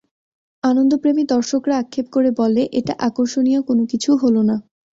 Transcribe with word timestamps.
আনন্দপ্রেমী 0.63 1.23
দর্শকরা 1.25 1.75
আক্ষেপ 1.77 2.05
করে 2.11 2.29
বলে, 2.37 2.61
এটা 2.79 2.93
আকর্ষণীয় 3.07 3.61
কোন 3.61 3.79
কিছু 3.85 4.09
হল 4.15 4.35
না। 4.49 4.55